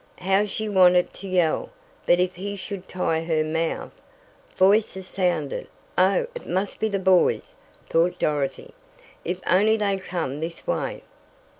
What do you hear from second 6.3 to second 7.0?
it must be the